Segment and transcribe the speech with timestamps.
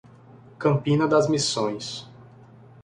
[0.57, 2.09] Campina das Missões